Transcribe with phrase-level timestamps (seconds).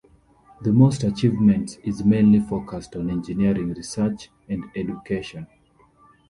[0.61, 5.45] The most achievements is mainly focused on the engineering research and education.